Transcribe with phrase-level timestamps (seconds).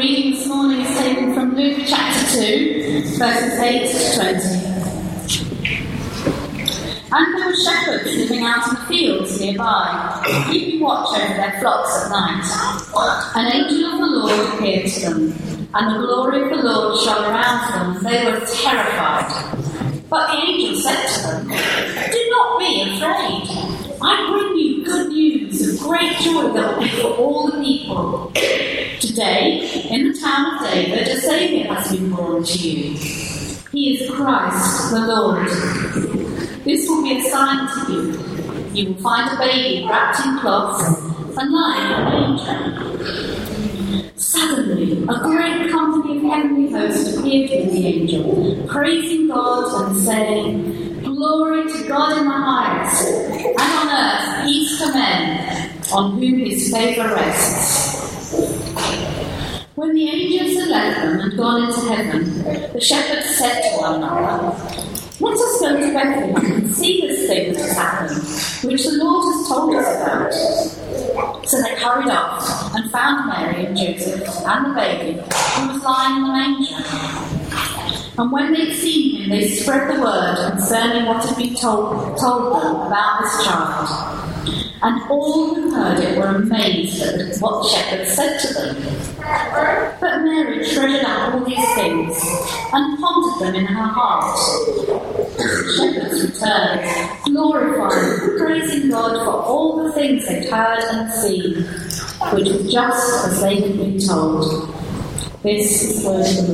[0.00, 4.40] reading this morning is taken from Luke chapter 2, verses 8 to 20.
[7.12, 12.02] And there were shepherds living out in the fields nearby, keeping watch over their flocks
[12.02, 12.46] at night.
[13.34, 17.24] An angel of the Lord appeared to them, and the glory of the Lord shone
[17.24, 19.28] around them, and they were terrified.
[20.08, 21.48] But the angel said to them,
[22.10, 23.44] Do not be afraid.
[24.00, 28.32] I bring you good news of great joy that will be for all the people.
[29.00, 32.98] Today, in the town of David, a Saviour has been born to you.
[33.72, 35.48] He is Christ the Lord.
[36.64, 38.12] This will be a sign to you.
[38.74, 40.84] You will find a baby wrapped in cloths
[41.34, 42.58] and lying in a manger.
[44.16, 51.02] Suddenly, a great company of heavenly hosts appeared with the angel, praising God and saying,
[51.04, 56.70] Glory to God in the highest, and on earth peace to men on whom his
[56.70, 57.89] favour rests.
[58.30, 63.94] When the angels had left them and gone into heaven, the shepherds said to one
[63.96, 64.56] another,
[65.18, 69.34] Let us go to Bethlehem and see this thing that has happened, which the Lord
[69.34, 71.48] has told us about.
[71.48, 76.16] So they hurried off and found Mary and Joseph and the baby, who was lying
[76.18, 76.76] in the manger.
[78.16, 82.62] And when they'd seen him, they spread the word concerning what had been told, told
[82.62, 84.29] them about this child.
[84.82, 88.76] And all who heard it were amazed at what the shepherds said to them.
[90.00, 92.16] But Mary treasured up all these things
[92.72, 94.38] and pondered them in her heart.
[95.36, 95.44] The
[95.76, 101.64] shepherds returned, glorifying, praising God for all the things they'd heard and seen,
[102.32, 104.74] which was just as they had been told.
[105.42, 106.52] This is the word of the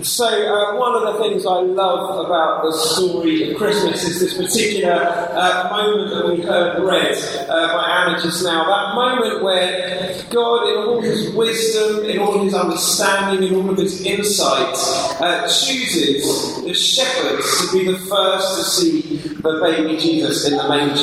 [0.08, 4.38] So, uh, one of the things I love about the story of Christmas is this
[4.38, 7.14] particular uh, moment that we heard read
[7.46, 8.64] uh, by Anna just now.
[8.64, 13.76] That moment where God, in all his wisdom, in all his understanding, in all of
[13.76, 14.74] his insight,
[15.20, 20.68] uh, chooses the shepherds to be the first to see the baby Jesus in the
[20.68, 21.02] manger.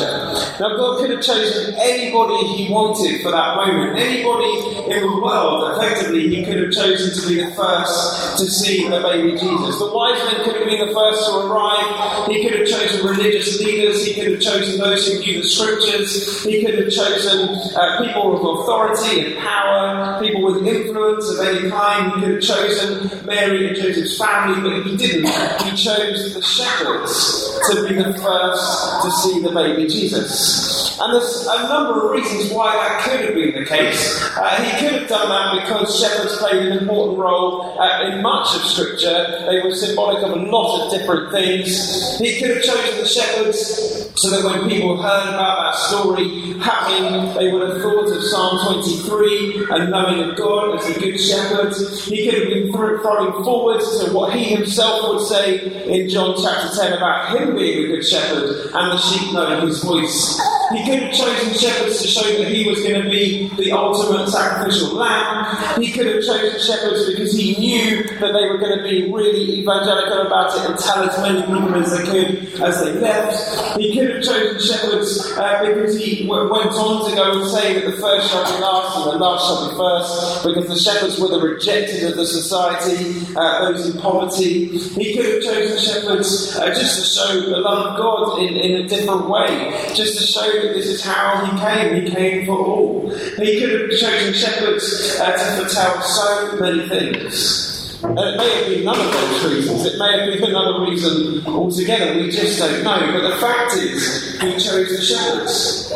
[0.60, 3.98] Now, God could have chosen anybody he wanted for that moment.
[4.00, 8.88] Anybody in the world, effectively, he could have chosen to be the first to see
[8.96, 9.80] the baby Jesus.
[9.80, 12.28] The wise men could have been the first to arrive.
[12.28, 14.06] He could have chosen religious leaders.
[14.06, 16.44] He could have chosen those who knew the scriptures.
[16.44, 21.70] He could have chosen uh, people with authority and power, people with influence of any
[21.70, 22.14] kind.
[22.14, 25.28] He could have chosen Mary and Joseph's family, but he didn't.
[25.64, 30.85] He chose the shepherds to be the first to see the baby Jesus.
[31.00, 34.22] And there's a number of reasons why that could have been the case.
[34.38, 38.56] Uh, he could have done that because shepherds played an important role uh, in much
[38.56, 39.46] of Scripture.
[39.50, 42.18] They were symbolic of a lot of different things.
[42.20, 47.34] He could have chosen the shepherds so that when people heard about that story happening,
[47.36, 51.74] they would have thought of Psalm 23 and knowing of God as the Good Shepherd.
[52.06, 56.74] He could have been throwing forward to what he himself would say in John chapter
[56.74, 60.40] 10 about him being a Good Shepherd and the sheep knowing his voice.
[60.74, 64.28] He could have chosen shepherds to show that he was going to be the ultimate
[64.30, 65.82] sacrificial lamb.
[65.82, 69.60] He could have chosen shepherds because he knew that they were going to be really
[69.60, 73.78] evangelical about it and tell as many people as they could as they left.
[73.78, 77.74] He could have chosen shepherds uh, because he w- went on to go and say
[77.76, 81.20] that the first shall be last and the last shall be first, because the shepherds
[81.20, 84.68] were the rejected of the society, uh, those in poverty.
[84.78, 88.86] He could have chosen shepherds uh, just to show the love of God in, in
[88.86, 92.06] a different way, just to show this is how he came.
[92.06, 93.10] He came for all.
[93.10, 97.76] He could have chosen shepherds uh, to foretell so many things.
[98.04, 99.86] It may have been none of those reasons.
[99.86, 102.20] It may have been another reason altogether.
[102.20, 103.00] We just don't know.
[103.14, 105.92] But the fact is, he chose the shepherds.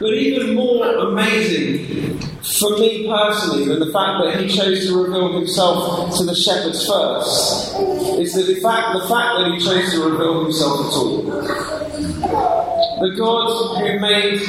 [0.00, 2.18] But even more amazing
[2.58, 6.86] for me personally than the fact that he chose to reveal himself to the shepherds
[6.86, 7.76] first
[8.18, 12.59] is that the fact, the fact that he chose to reveal himself at all.
[13.00, 14.40] The God who made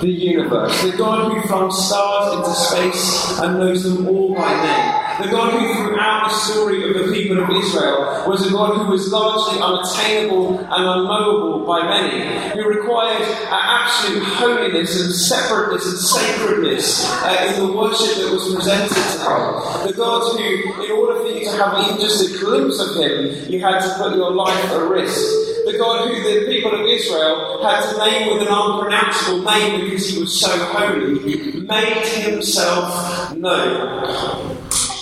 [0.00, 5.20] the universe, the God who flung stars into space and knows them all by name,
[5.20, 8.90] the God who throughout the story of the people of Israel was a God who
[8.90, 13.20] was largely unattainable and unknowable by many, who required
[13.50, 19.88] absolute holiness and separateness and sacredness uh, in the worship that was presented to him.
[19.88, 23.52] The God who, in order for you to have even just a glimpse of him,
[23.52, 25.39] you had to put your life at risk.
[25.70, 30.08] The God who the people of Israel had to name with an unpronounceable name because
[30.08, 34.56] he was so holy, made himself known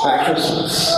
[0.04, 0.92] at Christmas.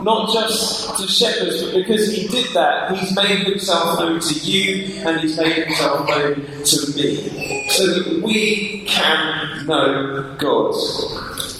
[0.00, 5.02] Not just to shepherds, but because he did that, he's made himself known to you
[5.04, 7.68] and he's made himself known to me.
[7.70, 10.72] So that we can know God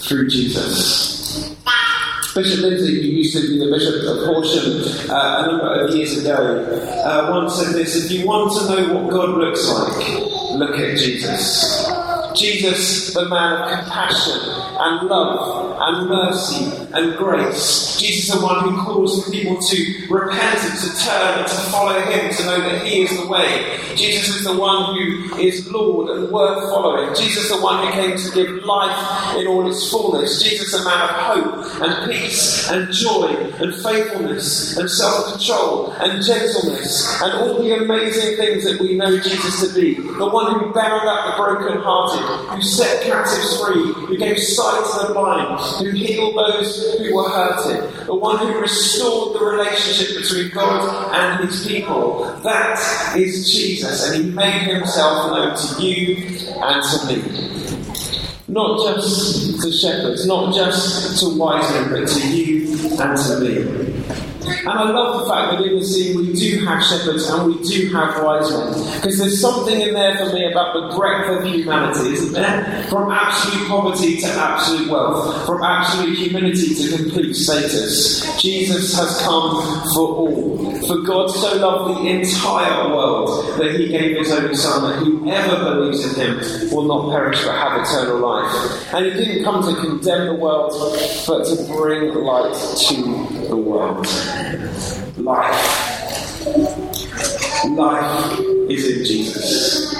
[0.03, 1.18] through Jesus.
[2.39, 6.17] Bishop Lindsay, who used to be the Bishop of Horsham uh, a number of years
[6.19, 6.63] ago,
[7.03, 10.97] uh, once said this if you want to know what God looks like, look at
[10.97, 11.98] Jesus.
[12.35, 14.39] Jesus, the man of compassion
[14.79, 17.97] and love and mercy and grace.
[17.99, 22.33] Jesus, the one who calls people to repent and to turn and to follow him,
[22.33, 23.79] to know that he is the way.
[23.95, 27.13] Jesus is the one who is Lord and worth following.
[27.15, 30.41] Jesus, the one who came to give life in all its fullness.
[30.41, 33.27] Jesus, a man of hope and peace and joy
[33.59, 39.19] and faithfulness and self control and gentleness and all the amazing things that we know
[39.19, 39.95] Jesus to be.
[39.95, 41.39] The one who bound up the
[42.21, 47.29] who set captives free, who gave sight to the blind, who healed those who were
[47.29, 52.23] hurting, the one who restored the relationship between God and his people.
[52.43, 56.17] That is Jesus, and he made himself known to you
[56.61, 57.58] and to me.
[58.49, 62.67] Not just to shepherds, not just to wise men, but to you
[62.99, 63.89] and to me.
[64.59, 67.63] And I love the fact that in the scene we do have shepherds and we
[67.63, 68.95] do have wise men.
[68.95, 72.83] Because there's something in there for me about the breadth of humanity, isn't there?
[72.89, 78.25] From absolute poverty to absolute wealth, from absolute humility to complete status.
[78.41, 79.61] Jesus has come
[79.93, 80.69] for all.
[80.87, 85.75] For God so loved the entire world that he gave his only Son, that whoever
[85.75, 88.48] believes in him will not perish but have eternal life.
[88.93, 90.73] And he didn't come to condemn the world,
[91.27, 92.53] but to bring light
[92.87, 94.07] to the world.
[95.17, 96.45] Life.
[97.65, 99.95] Life is in Jesus.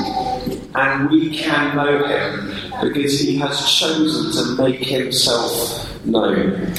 [0.76, 6.74] And we can know him because he has chosen to make himself known.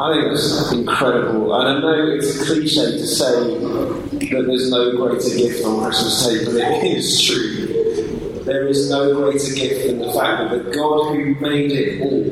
[0.00, 1.54] I think it's incredible.
[1.54, 6.26] And I know it's a cliche to say that there's no greater gift on Christmas
[6.26, 7.71] Day, but it is true.
[8.44, 12.22] There is no greater gift than the fact that the God who made it all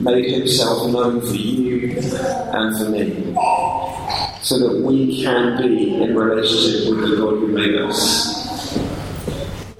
[0.00, 3.34] made himself known for you and for me.
[4.42, 8.38] So that we can be in relationship with the God who made us.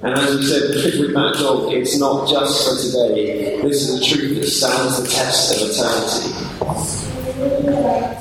[0.02, 3.61] And as we said, with Matt Dog, it's not just for today.
[3.62, 6.32] This is a truth that stands the test of eternity.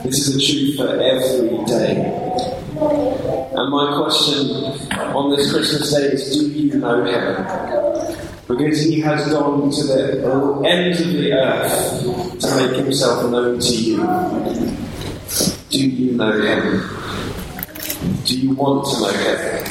[0.03, 3.16] This is a truth for every day.
[3.57, 4.51] And my question
[5.15, 7.44] on this Christmas day is do you know him?
[8.48, 13.74] Because he has gone to the ends of the earth to make himself known to
[13.74, 13.98] you.
[15.71, 16.88] Do you know him?
[18.25, 19.65] Do you want to know him?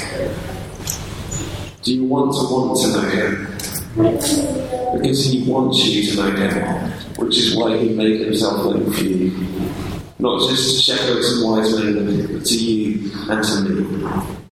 [1.83, 4.99] Do you want to want to know him?
[4.99, 9.05] Because he wants you to know him, which is why he made himself known for
[9.05, 9.96] you.
[10.19, 14.37] Not just to shepherds and wise men, but to you and to me.